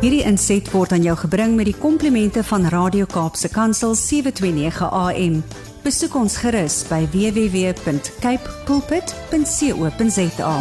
[0.00, 5.34] Hierdie inset word aan jou gebring met die komplimente van Radio Kaapse Kansel 729 AM.
[5.84, 10.54] Besoek ons gerus by www.cape pulpit.co.za.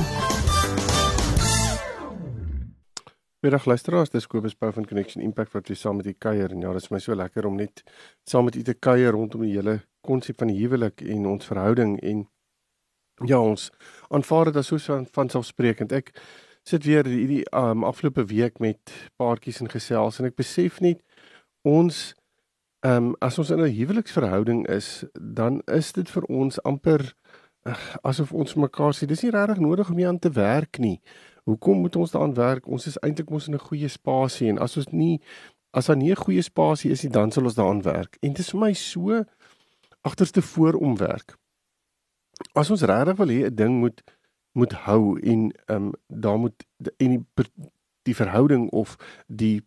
[3.39, 6.59] Middag luisteraars, dis Kobus Pau van Connection Impact wat weer saam met u kuier en
[6.67, 7.85] ja, dit is my so lekker om net
[8.27, 11.95] saam met u te kuier rondom die hele konsep van die huwelik en ons verhouding
[12.03, 12.27] en
[13.23, 13.71] ja, ons
[14.11, 15.95] aanvaar dit as so van, van selfsprekend.
[15.95, 16.11] Ek
[16.69, 21.01] sit weer hierdie um, afgelope week met paartjies en gesels en ek besef net
[21.67, 22.13] ons
[22.85, 27.01] ehm um, as ons in 'n huweliksverhouding is, dan is dit vir ons amper
[27.67, 31.01] uh, asof ons mekaar sê dis nie regtig nodig om hier aan te werk nie.
[31.43, 32.67] Hoekom moet ons daaraan werk?
[32.67, 35.19] Ons is eintlik mos in 'n goeie spasie en as ons nie
[35.73, 38.17] as daar nie 'n goeie spasie is nie, dan sal ons daaraan werk.
[38.21, 39.23] En dit is vir my so
[40.01, 41.37] agterste voor om werk.
[42.55, 44.01] As ons regtig wil hê 'n ding moet
[44.59, 46.67] moet hou en ehm um, daar moet
[46.97, 47.25] en die
[48.07, 48.95] die verhouding of
[49.27, 49.61] die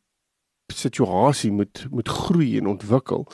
[0.73, 3.27] situasie moet moet groei en ontwikkel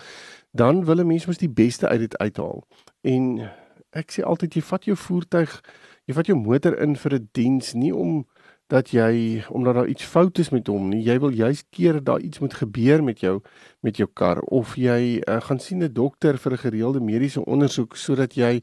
[0.51, 2.67] dan wil 'n mens mos die beste uit dit uithaal.
[3.01, 3.51] En
[3.91, 5.61] ek sê altyd jy vat jou voertuig
[6.09, 8.27] jy vat jou motor in vir 'n diens nie om
[8.69, 11.03] dat jy omdat daar iets fout is met hom nie.
[11.03, 13.41] Jy wil juist keer dat daar iets moet gebeur met jou
[13.81, 14.41] met jou kar.
[14.41, 18.63] Of jy uh, gaan sien 'n dokter vir 'n gereelde mediese ondersoek sodat jy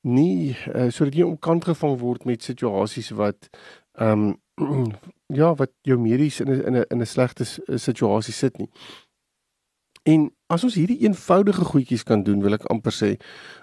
[0.00, 3.48] nie uh, sodat jy omkant gevang word met situasies wat
[3.98, 4.92] ehm um,
[5.40, 7.44] ja, wat jou medies in 'n in 'n in 'n slegte
[7.78, 8.70] situasie sit nie.
[10.02, 13.10] En as ons hierdie eenvoudige goedjies kan doen, wil ek amper sê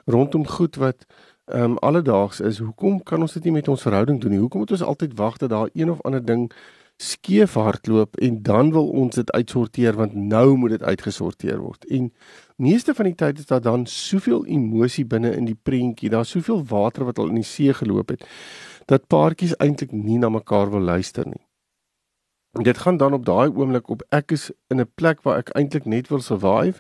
[0.06, 1.06] rondom goed wat
[1.46, 4.40] ehm um, alledaags is, hoekom kan ons dit nie met ons verhouding doen nie?
[4.40, 6.52] Hoekom moet ons altyd wag dat daar een of ander ding
[6.98, 11.86] skeef hardloop en dan wil ons dit uitsorteer want nou moet dit uitgesorteer word.
[11.86, 12.14] En
[12.56, 16.64] meeste van die tyd is daar dan soveel emosie binne in die prentjie, daar's soveel
[16.66, 18.24] water wat al in die see geloop het
[18.86, 21.42] dat paartjies eintlik nie na mekaar wil luister nie.
[22.56, 25.50] En dit gaan dan op daai oomblik op ek is in 'n plek waar ek
[25.50, 26.80] eintlik net wil survive.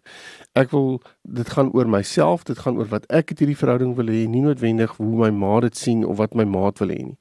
[0.53, 4.06] Ek wil dit gaan oor myself, dit gaan oor wat ek in hierdie verhouding wil
[4.06, 7.18] hê, nie noodwendig hoe my ma dit sien of wat my maat wil hê nie.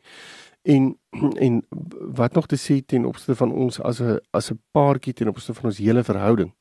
[0.65, 0.99] En
[1.47, 1.63] en
[2.21, 5.61] wat nog te sê ten opsigte van ons as 'n as 'n paartjie ten opsigte
[5.61, 6.53] van ons hele verhouding.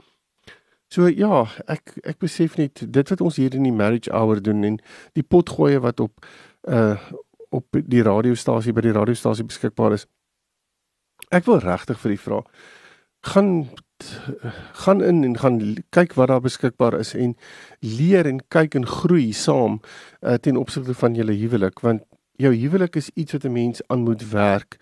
[0.88, 4.64] So ja, ek ek besef net dit wat ons hier in die marriage hour doen
[4.64, 4.80] en
[5.14, 6.26] die potgoeie wat op
[6.68, 6.98] uh
[7.54, 10.08] op die radiostasie by die radiostasie beskikbaar is.
[11.30, 12.40] Ek wil regtig vir u vra
[13.24, 13.70] gaan
[14.72, 17.38] gaan in en gaan kyk wat daar beskikbaar is en
[17.80, 19.80] leer en kyk en groei saam
[20.22, 22.04] uh, ten opsigte van julle huwelik want
[22.42, 24.78] jou huwelik is iets wat 'n mens aan moet werk.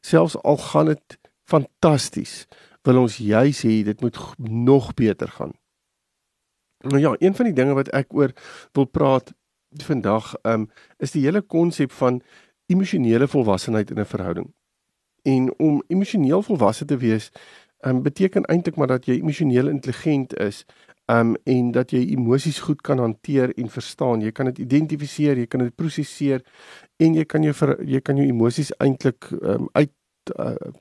[0.00, 2.46] Selfs al gaan dit fantasties,
[2.82, 5.52] wil ons juis hê dit moet nog beter gaan.
[6.78, 8.32] Nou ja, een van die dinge wat ek oor
[8.72, 9.34] wil praat
[9.70, 12.22] vandag, um, is die hele konsep van
[12.66, 14.54] emosionele volwassenheid in 'n verhouding.
[15.22, 17.30] En om emosioneel volwasse te wees,
[17.80, 20.64] um, beteken eintlik maar dat jy emosioneel intelligent is
[21.12, 24.20] um en dat jy emosies goed kan hanteer en verstaan.
[24.20, 26.42] Jy kan dit identifiseer, jy kan dit prosesseer
[26.98, 29.92] en jy kan jou ver, jy kan jou emosies eintlik um uit
[30.38, 30.72] uh,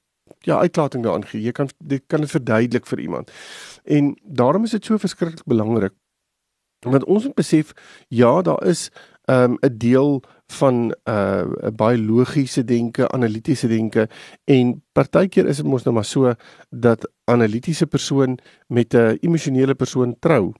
[0.45, 1.41] ja, uitlating daaraan gee.
[1.41, 3.31] Jy kan dit kan dit verduidelik vir iemand.
[3.83, 5.93] En daarom is dit so verskriklik belangrik
[6.85, 7.73] want ons moet besef
[8.13, 8.89] ja, daar is
[9.25, 11.44] um 'n deel van 'n uh,
[11.75, 14.09] baie logiese denke, analitiese denke
[14.44, 16.33] en partykeer is dit mos nou maar so
[16.69, 20.53] dat analitiese persoon met 'n emosionele persoon trou.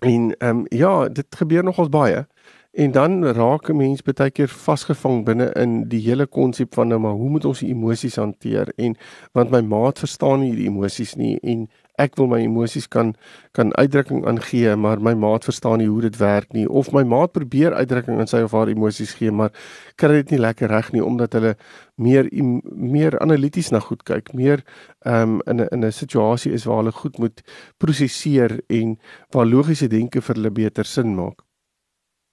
[0.00, 2.26] En ehm um, ja, dit gebeur nogals baie.
[2.70, 7.00] En dan raak 'n mens baie keer vasgevang binne in die hele konsep van nou
[7.00, 8.96] maar hoe moet ons die emosies hanteer en
[9.32, 11.68] want my maat verstaan nie die emosies nie en
[11.98, 13.14] ek wil my emosies kan
[13.52, 17.32] kan uitdrukking aangee, maar my maat verstaan nie hoe dit werk nie of my maat
[17.32, 19.50] probeer uitdrukking aan sy of haar emosies gee, maar
[19.96, 21.56] kry dit nie lekker reg nie omdat hulle
[21.96, 22.28] meer
[22.74, 24.62] meer analities na goed kyk, meer
[25.06, 27.42] um, in 'n in 'n situasie is waar hulle goed moet
[27.78, 28.98] prosesseer en
[29.30, 31.47] waar logiese denke vir hulle beter sin maak.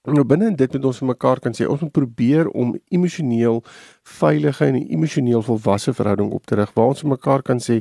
[0.06, 3.62] Nou binne dit met ons vir mekaar kan sê ons moet probeer om emosioneel
[4.18, 7.80] veilige en emosioneel volwasse verhouding op te rig waar ons vir mekaar kan sê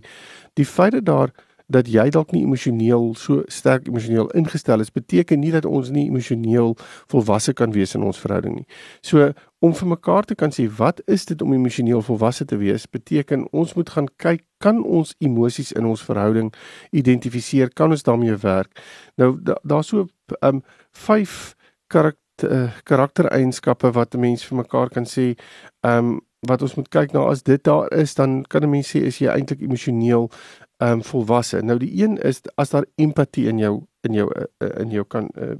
[0.58, 1.36] die feit dat daar
[1.68, 6.06] dat jy dalk nie emosioneel so sterk emosioneel ingestel is, beteken nie dat ons nie
[6.06, 6.76] emosioneel
[7.10, 8.68] volwasse kan wees in ons verhouding nie.
[9.02, 9.32] So
[9.66, 13.48] om vir mekaar te kan sê wat is dit om emosioneel volwasse te wees, beteken
[13.52, 16.54] ons moet gaan kyk kan ons emosies in ons verhouding
[16.94, 18.78] identifiseer, kan ons daarmee werk.
[19.18, 20.08] Nou daar's da so
[20.46, 20.62] um
[20.94, 21.56] 5
[21.88, 25.36] karakter uh, karaktereienskappe wat 'n mens vir mekaar kan sê,
[25.82, 29.02] um wat ons moet kyk na as dit daar is dan kan 'n mens sê
[29.02, 30.32] is jy eintlik emosioneel
[30.78, 31.62] ehm um, volwasse.
[31.62, 35.30] Nou die een is as daar empatie in jou in jou uh, in jou kan
[35.38, 35.56] uh,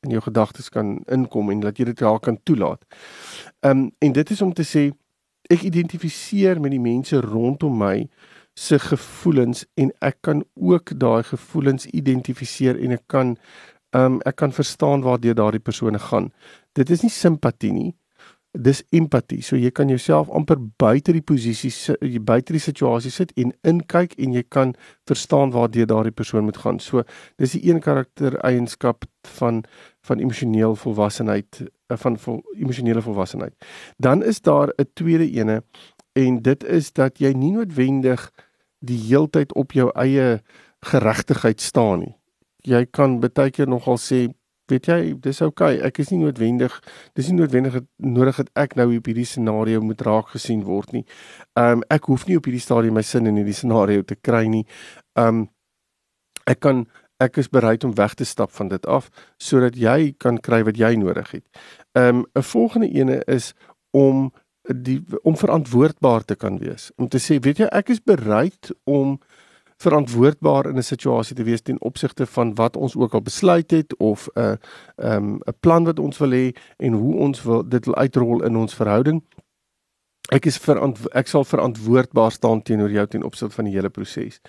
[0.00, 2.84] in jou gedagtes kan inkom en dat jy dit daar kan toelaat.
[3.60, 4.92] Ehm um, en dit is om te sê
[5.50, 8.08] ek identifiseer met die mense rondom my
[8.54, 13.36] se gevoelens en ek kan ook daai gevoelens identifiseer en ek kan
[13.92, 16.30] um, ek kan verstaan waartoe daardie persone gaan.
[16.72, 17.90] Dit is nie simpatie nie.
[18.52, 19.40] Dis empatie.
[19.40, 21.70] So jy kan jouself amper buite die posisie
[22.20, 24.74] buite die situasie sit en inkyk en jy kan
[25.08, 26.80] verstaan waartoe daardie persoon moet gaan.
[26.80, 27.06] So
[27.40, 29.08] dis die een karaktereienskap
[29.38, 29.64] van
[30.04, 33.54] van emosioneel volwassenheid eh, van vol, emosionele volwassenheid.
[33.96, 35.62] Dan is daar 'n tweede ene
[36.12, 38.30] en dit is dat jy nie noodwendig
[38.80, 40.42] die heeltyd op jou eie
[40.80, 42.16] geregtigheid staan nie.
[42.68, 44.28] Jy kan baie keer nogal sê
[44.70, 45.76] weet jy, dis oukei.
[45.76, 45.86] Okay.
[45.88, 46.74] Ek is nie noodwendig
[47.18, 51.04] dis nie noodwendig nodig dat ek nou op hierdie scenario moet raak gesien word nie.
[51.58, 54.64] Um, ek hoef nie op hierdie stadium my sin in hierdie scenario te kry nie.
[55.18, 55.48] Um,
[56.46, 56.86] ek kan
[57.22, 59.10] ek is bereid om weg te stap van dit af
[59.42, 61.44] sodat jy kan kry wat jy nodig het.
[61.98, 63.52] Ehm um, 'n volgende ene is
[63.90, 64.30] om
[64.62, 66.90] die om verantwoordbaar te kan wees.
[66.96, 69.18] Om te sê, weet jy, ek is bereid om
[69.82, 73.96] verantwoordbaar in 'n situasie te wees ten opsigte van wat ons ook al besluit het
[73.96, 74.54] of 'n uh,
[74.96, 78.44] 'n um, 'n plan wat ons wil hê en hoe ons wil dit wil uitrol
[78.44, 79.22] in ons verhouding.
[80.32, 80.60] Ek is
[81.12, 84.40] ek sal verantwoordbaar staan teenoor jou ten opsigte van die hele proses.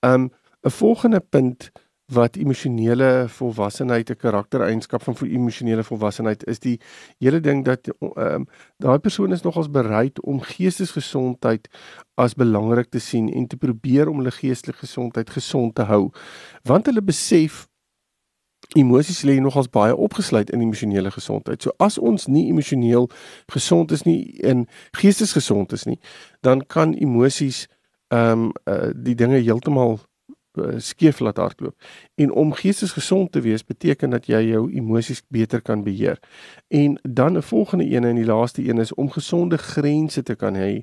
[0.00, 0.30] Um
[0.62, 1.72] 'n volgende punt
[2.06, 6.80] wat emosionele volwassenheid 'n karaktereienskap van emosionele volwassenheid is die
[7.18, 8.46] hele ding dat um,
[8.76, 11.68] daai persoon is nogals bereid om geestesgesondheid
[12.14, 16.10] as belangrik te sien en te probeer om hulle geestelike gesondheid gesond te hou
[16.62, 17.70] want hulle besef
[18.74, 21.62] emosies lê nogals baie opgesluit in emosionele gesondheid.
[21.62, 23.10] So as ons nie emosioneel
[23.52, 24.66] gesond is nie en
[24.96, 25.98] geestesgesond is nie,
[26.40, 27.66] dan kan emosies
[28.12, 29.98] ehm um, uh, die dinge heeltemal
[30.76, 31.74] skeef laat hardloop.
[32.14, 36.18] En om geestesgesond te wees beteken dat jy jou emosies beter kan beheer.
[36.68, 40.54] En dan 'n volgende een en die laaste een is om gesonde grense te kan
[40.54, 40.82] hê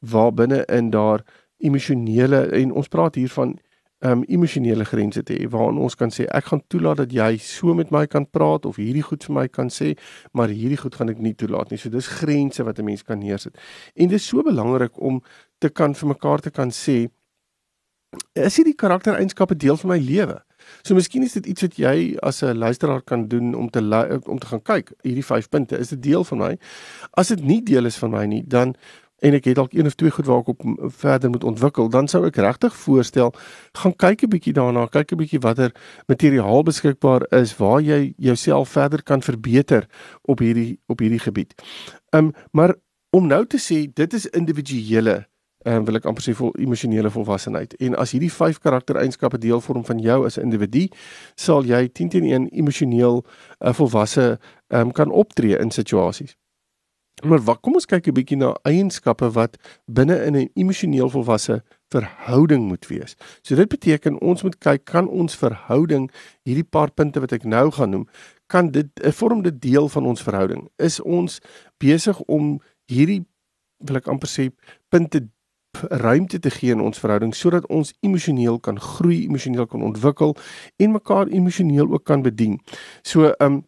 [0.00, 1.24] waar binne in daar
[1.58, 3.58] emosionele en ons praat hier van
[4.04, 7.74] um emosionele grense te hê waarin ons kan sê ek gaan toelaat dat jy so
[7.74, 9.94] met my kan praat of hierdie goed vir my kan sê
[10.36, 11.78] maar hierdie goed gaan ek nie toelaat nie.
[11.80, 13.56] So dis grense wat 'n mens kan neersit.
[13.94, 15.22] En dit is so belangrik om
[15.58, 17.08] te kan vir mekaar te kan sê
[18.36, 20.40] is hierdie karaktereienskappe deel van my lewe.
[20.82, 23.80] So miskien is dit iets wat jy as 'n luisteraar kan doen om te
[24.26, 26.58] om te gaan kyk hierdie 5 punte is dit deel van my.
[27.12, 28.74] As dit nie deel is van my nie, dan
[29.18, 30.62] en ek het dalk een of twee goed waar ek op
[30.92, 33.32] verder moet ontwikkel, dan sou ek regtig voorstel
[33.72, 35.72] gaan kyk 'n bietjie daarna, kyk 'n bietjie watter
[36.06, 39.86] materiaal beskikbaar is waar jy jouself verder kan verbeter
[40.22, 41.54] op hierdie op hierdie gebied.
[42.10, 42.74] Um maar
[43.10, 45.26] om nou te sê dit is individuele
[45.66, 47.74] ehm wil ek amper sê vol emosionele volwassenheid.
[47.82, 50.86] En as hierdie vyf karaktereienskappe deel vorm van jou as 'n individu,
[51.34, 53.24] sal jy 10 teen 1 emosioneel
[53.60, 56.36] uh, volwasse ehm um, kan optree in situasies.
[57.24, 61.62] Maar wat kom ons kyk 'n bietjie na eienskappe wat binne in 'n emosioneel volwasse
[61.88, 63.16] verhouding moet wees.
[63.42, 66.10] So dit beteken ons moet kyk kan ons verhouding
[66.42, 68.08] hierdie paar punte wat ek nou gaan noem,
[68.46, 70.68] kan dit 'n vorm dit deel van ons verhouding?
[70.78, 71.40] Is ons
[71.78, 73.24] besig om hierdie
[73.78, 74.50] wil ek amper sê
[74.88, 75.28] punte
[75.90, 80.36] ruimte te gee in ons verhouding sodat ons emosioneel kan groei, emosioneel kan ontwikkel
[80.76, 82.60] en mekaar emosioneel ook kan bedien.
[83.02, 83.64] So um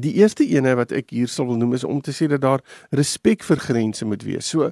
[0.00, 2.62] die eerste ene wat ek hier sal wil noem is om te sê dat daar
[2.90, 4.48] respek vir grense moet wees.
[4.48, 4.70] So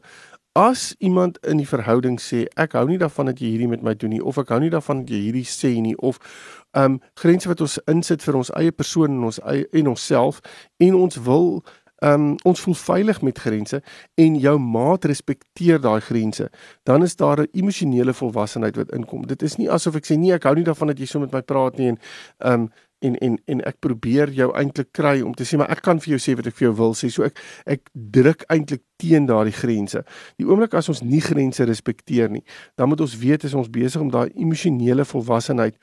[0.58, 3.94] as iemand in die verhouding sê ek hou nie daarvan dat jy hierdie met my
[3.96, 6.20] doen nie of ek hou nie daarvan dat jy hierdie sê nie of
[6.76, 10.42] um grense wat ons insit vir ons eie persoon en ons eie en onsself
[10.80, 13.82] en ons wil Ehm um, ons voel veilig met grense
[14.14, 16.48] en jou maat respekteer daai grense.
[16.88, 19.26] Dan is daar 'n emosionele volwassenheid wat inkom.
[19.26, 21.32] Dit is nie asof ek sê nee, ek hou nie daarvan dat jy so met
[21.32, 21.98] my praat nie en
[22.38, 26.00] um, en en en ek probeer jou eintlik kry om te sê maar ek kan
[26.00, 27.10] vir jou sê wat ek vir jou wil sê.
[27.10, 30.04] So ek ek druk eintlik teen daardie grense.
[30.38, 32.44] Die oomblik as ons nie grense respekteer nie,
[32.76, 35.76] dan moet ons weet is ons besig om daai emosionele volwassenheid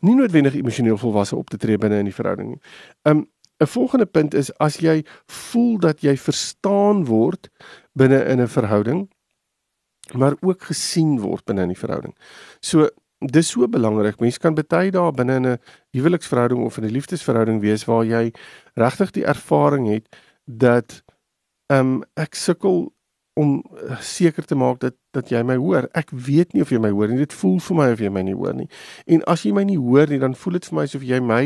[0.00, 2.60] nie noodwendig emosioneel volwasse op te tree binne in die verhouding nie.
[3.08, 3.26] Um,
[3.60, 7.50] 'n volgende punt is as jy voel dat jy verstaan word
[7.92, 9.08] binne in 'n verhouding
[10.12, 12.16] maar ook gesien word binne in die verhouding.
[12.60, 12.88] So
[13.18, 14.20] dis so belangrik.
[14.20, 15.58] Mense kan baie dae binne in 'n
[15.90, 18.32] huweliksverhouding of in 'n liefdesverhouding wees waar jy
[18.74, 21.02] regtig die ervaring het dat
[21.66, 22.92] ehm um, ek sukkel
[23.38, 25.86] om eh, seker te maak dat dat jy my hoor.
[25.96, 27.20] Ek weet nie of jy my hoor nie.
[27.22, 28.66] Dit voel vir my of jy my nie hoor nie.
[29.06, 31.42] En as jy my nie hoor nie, dan voel dit vir my asof jy my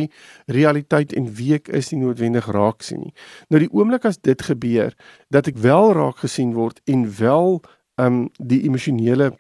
[0.53, 3.15] realiteit en wie ek is nie noodwendig raak sien nie.
[3.53, 4.97] Nou die oomblik as dit gebeur
[5.33, 7.61] dat ek wel raak gesien word en wel
[8.03, 9.33] um die emosionele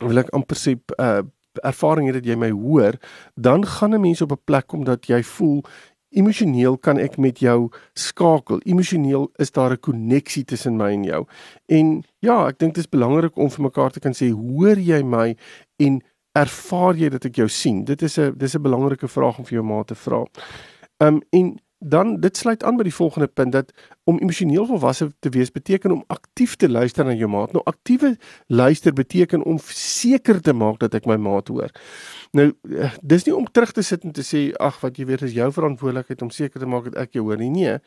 [0.00, 1.20] wil ek amper sê uh
[1.66, 2.94] ervaring het dat jy my hoor,
[3.34, 5.64] dan gaan 'n mens op 'n plek kom dat jy voel
[6.10, 8.60] emosioneel kan ek met jou skakel.
[8.66, 11.26] Emosioneel is daar 'n koneksie tussen my en jou.
[11.66, 15.02] En ja, ek dink dit is belangrik om vir mekaar te kan sê, hoor jy
[15.02, 15.36] my
[15.78, 16.02] en
[16.32, 17.84] ervaar jy dat ek jou sien?
[17.84, 20.24] Dit is 'n dis 'n belangrike vraag om vir jou ma te vra.
[20.98, 23.72] Ehm um, en dan dit sluit aan by die volgende punt dat
[24.04, 27.52] om emosioneel volwasse te wees beteken om aktief te luister na jou maat.
[27.52, 31.72] Nou aktiewe luister beteken om seker te maak dat ek my maat hoor.
[32.36, 35.24] Nou eh, dis nie om terug te sit en te sê ag wat jy weet
[35.26, 37.50] is jou verantwoordelikheid om seker te maak dat ek jou hoor nie.
[37.50, 37.78] Nee.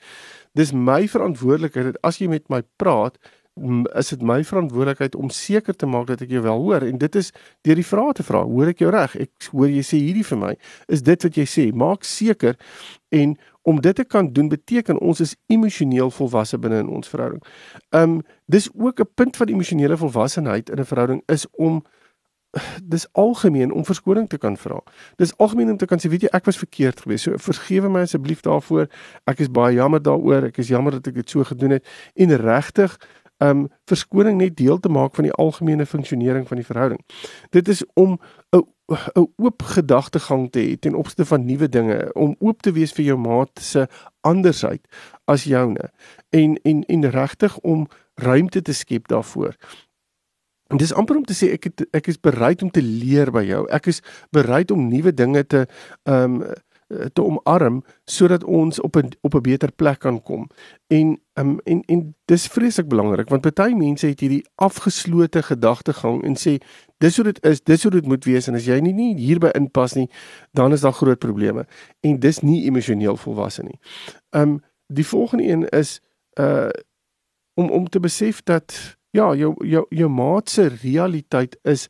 [0.57, 3.17] Dis my verantwoordelikheid dat as jy met my praat
[3.93, 7.15] is dit my verantwoordelikheid om seker te maak dat ek jou wel hoor en dit
[7.15, 7.29] is
[7.61, 10.39] deur die vrae te vra hoor ek jou reg ek hoor jy sê hierdie vir
[10.41, 10.53] my
[10.89, 12.57] is dit wat jy sê maak seker
[13.13, 13.35] en
[13.69, 17.43] om dit te kan doen beteken ons is emosioneel volwasse binne in ons verhouding.
[17.95, 18.21] Um
[18.51, 21.83] dis ook 'n punt van emosionele volwassenheid in 'n verhouding is om
[22.83, 24.79] dis algemeen om verskoning te kan vra.
[25.17, 27.25] Dis algemeen om te kan sê weet jy ek was verkeerd geweest.
[27.27, 28.89] So vergewe my asseblief daarvoor.
[29.29, 30.49] Ek is baie jammer daaroor.
[30.51, 32.97] Ek is jammer dat ek dit so gedoen het en regtig
[33.43, 37.01] um verskoning net deel te maak van die algemene funksionering van die verhouding.
[37.51, 38.19] Dit is om
[38.55, 42.91] 'n 'n oop gedagtegang te hê ten opsigte van nuwe dinge, om oop te wees
[42.91, 43.87] vir jou maat se
[44.21, 44.87] andersheid
[45.25, 45.89] as joune
[46.29, 49.55] en en en regtig om ruimte te skep daarvoor.
[50.67, 53.43] En dis amper om te sê ek het, ek is bereid om te leer by
[53.45, 53.65] jou.
[53.69, 54.01] Ek is
[54.31, 55.65] bereid om nuwe dinge te
[56.03, 56.53] ehm um,
[57.13, 60.47] te omarm sodat ons op 'n op 'n beter plek kan kom.
[60.87, 66.35] En um, en en dis vreeslik belangrik want baie mense het hierdie afgeslote gedagtegang en
[66.35, 66.57] sê
[66.97, 69.49] dis hoe dit is, dis hoe dit moet wees en as jy nie, nie hierby
[69.53, 70.09] inpas nie,
[70.51, 71.65] dan is daar groot probleme.
[71.99, 73.79] En dis nie emosioneel volwasse nie.
[74.29, 76.01] Um die volgende een is
[76.39, 76.69] uh
[77.53, 81.87] om om te besef dat ja, jou jou jou maat se realiteit is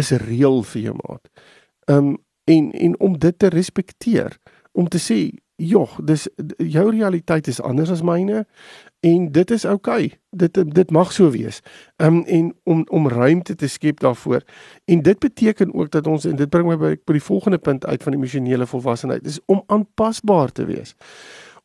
[0.00, 1.28] is reël vir jou maat.
[1.90, 2.16] Um
[2.48, 4.38] en en om dit te respekteer,
[4.72, 8.46] om te sê, "Jog, dis jou realiteit is anders as myne
[9.00, 10.04] en dit is oukei.
[10.04, 10.18] Okay.
[10.30, 11.60] Dit dit mag so wees."
[11.96, 14.42] Um en om om ruimte te skep daarvoor.
[14.84, 17.86] En dit beteken ook dat ons en dit bring my by by die volgende punt
[17.86, 20.94] uit van emosionele volwassenheid, is om aanpasbaar te wees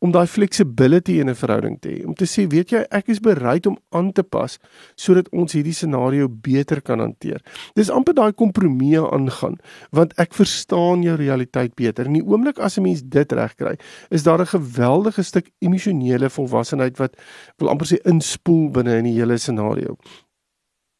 [0.03, 2.05] om daai flexibility in 'n verhouding te hê.
[2.05, 4.59] Om te sê, weet jy, ek is bereid om aan te pas
[4.95, 7.41] sodat ons hierdie scenario beter kan hanteer.
[7.75, 9.57] Dis amper daai kompromie aangaan,
[9.91, 12.05] want ek verstaan jou realiteit beter.
[12.05, 13.77] In die oomblik as 'n mens dit regkry,
[14.11, 17.15] is daar 'n geweldige stuk emosionele volwassenheid wat
[17.57, 19.95] wil amper sê inspoel binne in die hele scenario.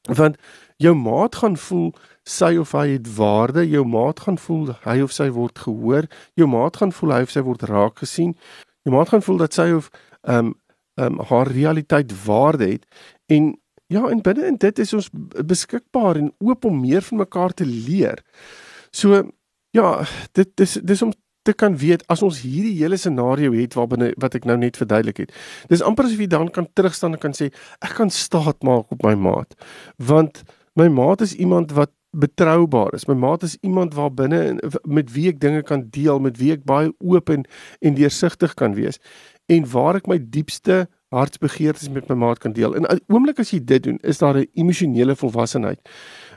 [0.07, 0.37] Want
[0.77, 1.93] jou maat gaan voel
[2.23, 6.47] sy of hy het waarde, jou maat gaan voel hy of sy word gehoor, jou
[6.47, 8.35] maat gaan voel hy of sy word raak gesien.
[8.83, 9.89] Jy moet gaan voel dat sy of
[10.21, 10.53] ehm um,
[10.93, 12.83] ehm um, haar realiteit waarde het
[13.25, 13.55] en
[13.87, 15.09] ja, en binne in dit is ons
[15.45, 18.21] beskikbaar en oop om meer van mekaar te leer.
[18.91, 19.23] So
[19.73, 21.13] ja, dit dis dis om
[21.43, 25.25] te kan weet as ons hierdie hele scenario het waarbinne wat ek nou net verduidelik
[25.25, 25.33] het.
[25.71, 27.49] Dis amper asof jy dan kan terugstaan en kan sê
[27.83, 29.57] ek kan staat maak op my maat.
[29.97, 30.43] Want
[30.79, 33.05] my maat is iemand wat betroubaar is.
[33.05, 36.65] My maat is iemand waar binne met wie ek dinge kan deel, met wie ek
[36.69, 37.45] baie oop en
[37.81, 38.99] en deursigtig kan wees
[39.51, 42.75] en waar ek my diepste hartsbegeertes met my maat kan deel.
[42.77, 45.81] En oomblik as jy dit doen, is daar 'n emosionele volwassenheid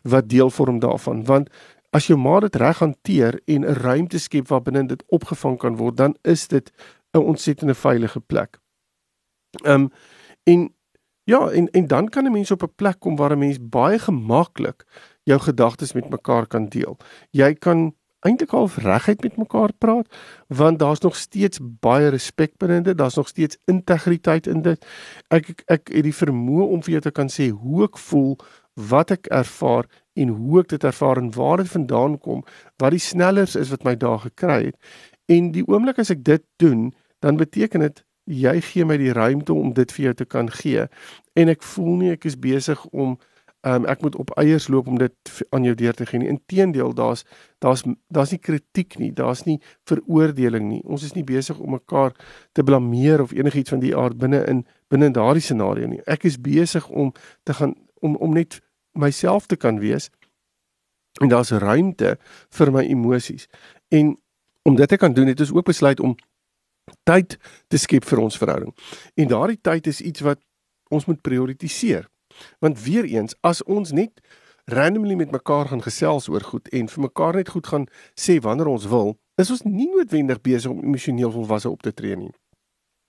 [0.03, 1.49] wat deel vorm daarvan, want
[1.91, 5.77] as jou maat dit reg hanteer en 'n ruimte skep waar binne dit opgevang kan
[5.77, 6.73] word, dan is dit
[7.13, 8.59] 'n ontsettende veilige plek.
[9.65, 9.91] Ehm um,
[10.45, 10.75] en
[11.25, 13.99] ja, en en dan kan 'n mens op 'n plek kom waar 'n mens baie
[13.99, 14.85] gemaklik
[15.27, 16.97] jou gedagtes met mekaar kan deel.
[17.35, 17.91] Jy kan
[18.27, 20.09] eintlik al reguit met mekaar praat
[20.49, 24.87] want daar's nog steeds baie respek binne dit, daar's nog steeds integriteit in dit.
[25.31, 28.37] Ek ek, ek het die vermoë om vir jou te kan sê hoe ek voel,
[28.75, 32.43] wat ek ervaar en hoe ek dit ervaar en waar dit vandaan kom,
[32.83, 34.77] wat die snellers is wat my daar gekry het.
[35.29, 36.93] En die oomblik as ek dit doen,
[37.25, 40.87] dan beteken dit jy gee my die ruimte om dit vir jou te kan gee
[41.39, 43.15] en ek voel nie ek is besig om
[43.61, 46.29] Ehm um, ek moet op eiers loop om dit aan jou deur te gee nie.
[46.29, 47.25] Inteendeel, daar's
[47.59, 50.83] daar's daar's nie kritiek nie, daar's nie veroordeling nie.
[50.85, 52.13] Ons is nie besig om mekaar
[52.53, 56.01] te blameer of enigiets van die aard binne in binne in daardie scenario nie.
[56.07, 58.61] Ek is besig om te gaan om om net
[58.93, 60.11] myself te kan wees.
[61.21, 62.19] En daar's ruimte
[62.51, 63.49] vir my emosies.
[63.89, 64.17] En
[64.63, 66.17] om dit te kan doen, het ons ook besluit om
[67.03, 68.75] tyd te skep vir ons verhouding.
[69.15, 70.41] En daardie tyd is iets wat
[70.89, 72.07] ons moet prioritiseer.
[72.59, 74.21] Want weer eens, as ons net
[74.65, 77.87] randomly met mekaar gaan gesels oor goed en vir mekaar net goed gaan
[78.19, 82.17] sê wanneer ons wil, is ons nie noodwendig besig om emosioneel volwasse op te tree
[82.17, 82.33] nie.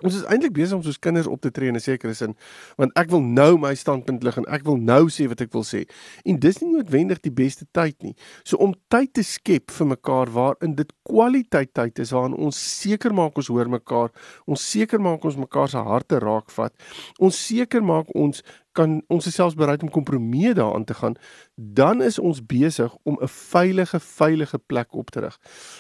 [0.06, 2.36] Ons is eintlik besig om soos kinders op te tree in 'n sekere sin,
[2.78, 5.64] want ek wil nou my standpunt lig en ek wil nou sê wat ek wil
[5.64, 5.90] sê.
[6.24, 8.14] En dis nie noodwendig die beste tyd nie.
[8.44, 13.12] So om tyd te skep vir mekaar waarin dit kwaliteit tyd is waarin ons seker
[13.12, 14.12] maak ons hoor mekaar,
[14.46, 16.74] ons seker maak ons mekaar se harte raakvat.
[17.20, 21.16] Ons seker maak ons kan ons is selfs bereid om kompromieë daaraan te gaan,
[21.56, 25.40] dan is ons besig om 'n veilige veilige plek op te rig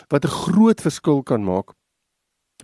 [0.10, 1.78] wat 'n groot verskil kan maak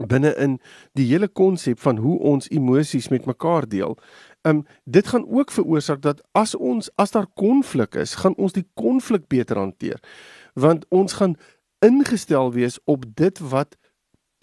[0.01, 0.57] binne in
[0.97, 3.97] die hele konsep van hoe ons emosies met mekaar deel.
[4.41, 8.67] Um dit gaan ook veroorsaak dat as ons as daar konflik is, gaan ons die
[8.73, 9.99] konflik beter hanteer.
[10.53, 11.37] Want ons gaan
[11.85, 13.77] ingestel wees op dit wat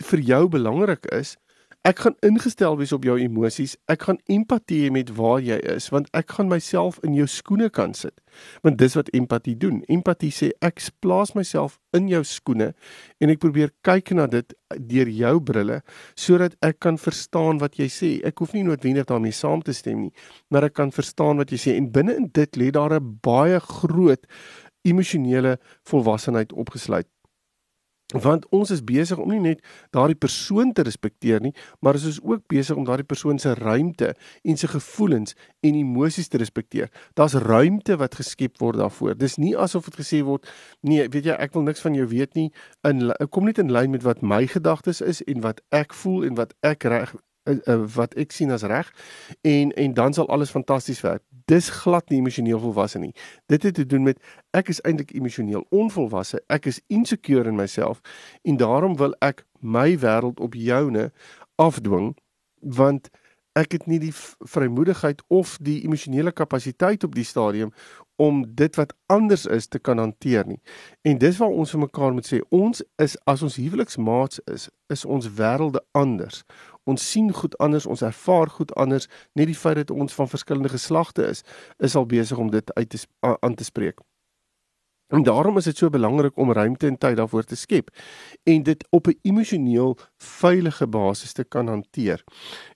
[0.01, 1.37] vir jou belangrik is
[1.81, 3.73] Ek gaan ingestel wees op jou emosies.
[3.89, 7.71] Ek gaan empatie hê met waar jy is want ek gaan myself in jou skoene
[7.73, 8.19] kan sit.
[8.61, 9.79] Want dis wat empatie doen.
[9.89, 12.75] Empatie sê ek plaas myself in jou skoene
[13.25, 15.79] en ek probeer kyk na dit deur jou brille
[16.21, 18.11] sodat ek kan verstaan wat jy sê.
[18.29, 20.13] Ek hoef nie noodwendig daarmee saam te stem nie,
[20.53, 23.57] maar ek kan verstaan wat jy sê en binne in dit lê daar 'n baie
[23.57, 24.21] groot
[24.85, 25.57] emosionele
[25.89, 27.09] volwassenheid opgesluit
[28.13, 29.63] want ons is besig om nie net
[29.95, 34.15] daardie persoon te respekteer nie, maar ons is ook besig om daardie persoon se ruimte
[34.43, 35.37] en sy gevoelens
[35.67, 36.91] en emosies te respekteer.
[37.15, 39.17] Daar's ruimte wat geskep word daarvoor.
[39.19, 40.49] Dis nie asof dit gesê word,
[40.81, 42.51] nee, weet jy, ek wil niks van jou weet nie.
[42.87, 46.39] In kom net in lyn met wat my gedagtes is en wat ek voel en
[46.41, 47.15] wat ek reg
[47.49, 48.91] uh, wat ek sien as reg
[49.47, 51.23] en en dan sal alles fantasties werk.
[51.51, 53.15] Dis glad nie emosioneel volwasse nie.
[53.51, 54.21] Dit het te doen met
[54.55, 56.39] ek is eintlik emosioneel onvolwasse.
[56.47, 57.99] Ek is insecure in myself
[58.47, 61.11] en daarom wil ek my wêreld op joune
[61.59, 62.15] afdwing
[62.61, 63.11] want
[63.59, 67.73] ek het nie die vrymoedigheid of die emosionele kapasiteit op die stadium
[68.21, 70.61] om dit wat anders is te kan hanteer nie.
[71.03, 75.05] En dis waar ons vir mekaar moet sê, ons is as ons huweliksmaats is, is
[75.05, 76.45] ons wêrelde anders.
[76.91, 79.09] Ons sien goed anders, ons ervaar goed anders.
[79.39, 81.45] Net die feit dat ons van verskillende geslagte is,
[81.79, 84.01] is al besig om dit uit te aan te spreek.
[85.11, 87.91] En daarom is dit so belangrik om ruimte en tyd daarvoor te skep
[88.43, 92.25] en dit op 'n emosioneel veilige basis te kan hanteer.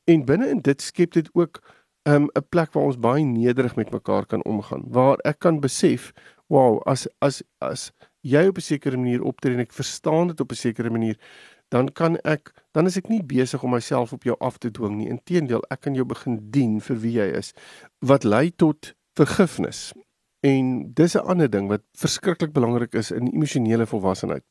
[0.05, 1.63] En binne in dit skep dit ook
[2.03, 6.13] 'n um, plek waar ons baie nederig met mekaar kan omgaan, waar ek kan besef,
[6.47, 10.51] wow, as as as jy op 'n sekere manier optree en ek verstaan dit op
[10.51, 11.19] 'n sekere manier,
[11.75, 14.95] dan kan ek dan is ek nie besig om myself op jou af te dwing
[15.01, 15.11] nie.
[15.11, 17.51] Inteendeel, ek kan jou begin dien vir wie jy is
[17.99, 19.91] wat lei tot vergifnis.
[20.47, 24.45] En dis 'n ander ding wat verskriklik belangrik is in emosionele volwassenheid.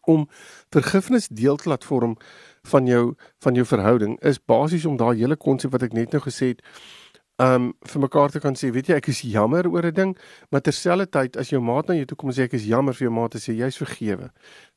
[0.00, 0.28] Om
[0.70, 2.16] vergifnis deel te laat vorm
[2.72, 6.22] van jou van jou verhouding is basies om daai hele konsep wat ek net nou
[6.22, 6.62] gesê het
[7.42, 10.12] um vir mekaar te kan sê, weet jy, ek is jammer oor 'n ding,
[10.50, 13.08] maar terselfdertyd as jou maat na jou toe kom en sê ek is jammer vir
[13.08, 14.30] jou maat, sê jy's vergewe.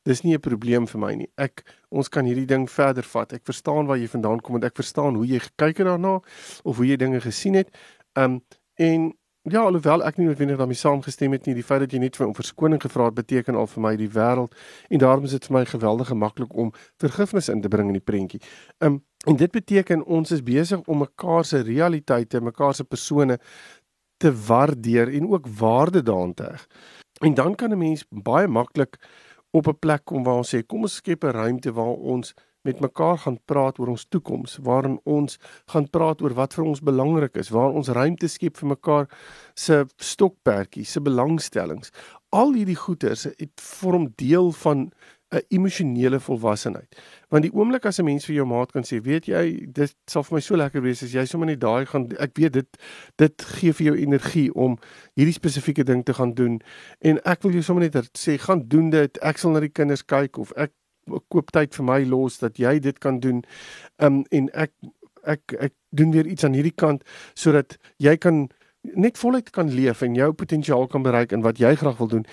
[0.04, 1.28] Dis nie 'n probleem vir my nie.
[1.38, 3.32] Ek ons kan hierdie ding verder vat.
[3.32, 6.20] Ek verstaan waar jy vandaan kom en ek verstaan hoe jy gekyk het daarna
[6.64, 7.70] of hoe jy dinge gesien het.
[8.16, 8.42] Um
[8.76, 9.14] en
[9.48, 12.26] Ja, alhoewel ek nie noodwendig daarmee saamgestem het nie, die feit dat jy net vir
[12.28, 14.52] 'n verskoning gevra het beteken al vir my die wêreld
[14.90, 18.04] en daarom is dit vir my geweldig maklik om vergifnis in te bring in die
[18.04, 18.40] prentjie.
[18.80, 23.38] Um en dit beteken ons is besig om mekaar se realiteite, mekaar se persone
[24.16, 26.66] te waardeer en ook waarde daaraan te heg.
[27.20, 28.98] En dan kan 'n mens baie maklik
[29.50, 32.80] op 'n plek kom waar ons sê kom ons skep 'n ruimte waar ons met
[32.80, 35.38] mekaar gaan praat oor ons toekoms, waarin ons
[35.72, 39.06] gaan praat oor wat vir ons belangrik is, waar ons ruimte skep vir mekaar
[39.54, 41.92] se stokperdjies, se belangstellings.
[42.28, 44.90] Al hierdie goeters het vorm deel van
[45.30, 46.96] 'n emosionele volwassenheid.
[47.28, 50.22] Want die oomblik as 'n mens vir jou maat kan sê, weet jy, dit sal
[50.22, 52.78] vir my so lekker wees as jy sommer net daai gaan ek weet dit
[53.16, 54.78] dit gee vir jou energie om
[55.14, 56.60] hierdie spesifieke ding te gaan doen
[57.00, 59.18] en ek wil jou sommer net sê gaan doen dit.
[59.18, 60.72] Ek sal na die kinders kyk of ek
[61.28, 63.44] koop tyd vir my los dat jy dit kan doen.
[63.98, 64.72] Um en ek
[65.24, 68.48] ek ek doen weer iets aan hierdie kant sodat jy kan
[68.82, 72.26] net voluit kan leef en jou potensiaal kan bereik in wat jy graag wil doen.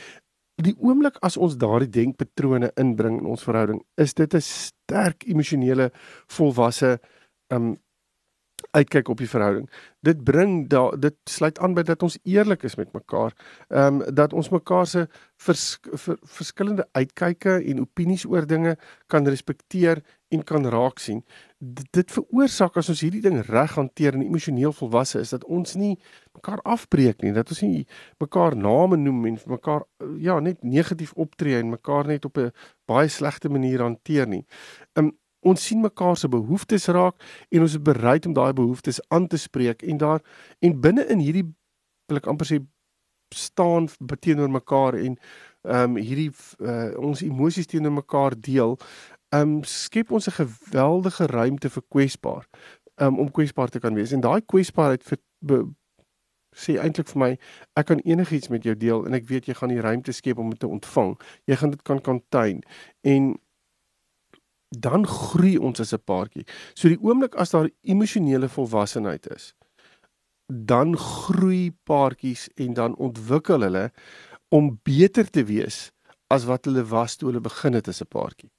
[0.63, 5.91] Die oomblik as ons daardie denkpatrone inbring in ons verhouding, is dit 'n sterk emosionele
[6.27, 6.99] volwasse
[7.51, 7.75] um
[8.71, 9.69] uitkyk op die verhouding.
[10.05, 13.35] Dit bring da dit sluit aan by dat ons eerlik is met mekaar.
[13.69, 19.27] Ehm um, dat ons mekaar se vers, ver, verskillende uitkyke en opinies oor dinge kan
[19.27, 21.23] respekteer en kan raak sien.
[21.59, 25.75] D dit veroorsaak as ons hierdie ding reg hanteer en emosioneel volwasse is dat ons
[25.79, 25.95] nie
[26.35, 27.85] mekaar afbreek nie, dat ons nie
[28.21, 29.85] mekaar name noem en mekaar
[30.21, 32.51] ja, net negatief optree en mekaar net op 'n
[32.85, 34.45] baie slegte manier hanteer nie.
[34.93, 35.13] Um,
[35.45, 39.37] ons sien mekaar se behoeftes raak en ons is bereid om daai behoeftes aan te
[39.37, 40.21] spreek en daar
[40.59, 41.45] en binne in hierdie
[42.09, 42.59] wil ek amper sê
[43.35, 45.17] staan teenoor mekaar en
[45.65, 46.29] ehm um, hierdie
[46.61, 48.75] uh, ons emosies teenoor mekaar deel
[49.33, 52.45] um, skep ons 'n geweldige ruimte vir kwesbaar
[52.95, 54.11] um, om kwesbaar te kan wees.
[54.11, 55.63] En daai kwesbaarheid vir be,
[56.55, 57.31] sê eintlik vir my
[57.75, 60.49] ek kan enigiets met jou deel en ek weet jy gaan die ruimte skep om
[60.49, 61.15] dit te ontvang.
[61.45, 62.61] Jy gaan dit kan contain
[63.03, 63.35] en
[64.75, 66.45] dan groei ons as 'n paartjie.
[66.75, 69.53] So die oomblik as daar emosionele volwassenheid is,
[70.47, 73.91] dan groei paartjies en dan ontwikkel hulle
[74.49, 75.91] om beter te wees
[76.27, 78.49] as wat hulle was toe hulle begin het as 'n paartjie.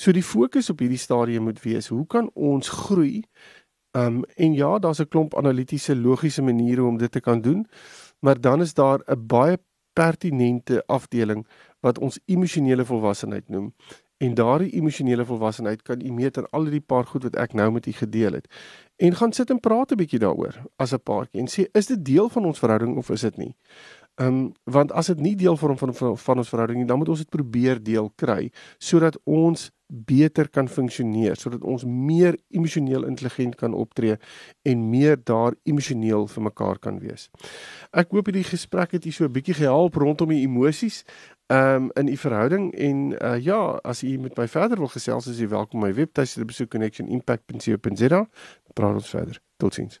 [0.00, 3.20] So die fokus op hierdie stadium moet wees, hoe kan ons groei?
[3.92, 7.66] Um en ja, daar's 'n klomp analitiese logiese maniere om dit te kan doen,
[8.20, 9.58] maar dan is daar 'n baie
[9.92, 11.46] pertinente afdeling
[11.80, 13.74] wat ons emosionele volwassenheid noem.
[14.16, 17.70] En daardie emosionele volwassenheid kan u meet aan al die paar goed wat ek nou
[17.72, 18.48] met u gedeel het.
[18.96, 22.04] En gaan sit en praat 'n bietjie daaroor as 'n paartjie en sê is dit
[22.04, 23.56] deel van ons verhouding of is dit nie?
[24.20, 26.98] Ehm um, want as dit nie deel vorm van van, van ons verhouding nie, dan
[27.00, 33.06] moet ons dit probeer deel kry sodat ons beter kan funksioneer sodat ons meer emosioneel
[33.08, 34.16] intelligent kan optree
[34.62, 37.30] en meer daar emosioneel vir mekaar kan wees.
[37.90, 41.04] Ek hoop hierdie gesprek het u so 'n bietjie gehelp rondom die emosies
[41.48, 45.40] um, in u verhouding en uh, ja, as u met my verder wil gesels, is
[45.40, 48.28] u welkom my webtuiste te besoek connectionimpact.co.za.
[48.74, 49.40] Praat ons verder.
[49.56, 50.00] Totsiens.